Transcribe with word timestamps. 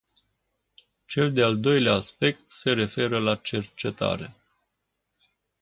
Cel 1.05 1.31
de-al 1.33 1.59
doilea 1.59 1.93
aspect 1.93 2.49
se 2.49 2.73
referă 2.73 3.19
la 3.19 3.35
cercetare. 3.35 4.35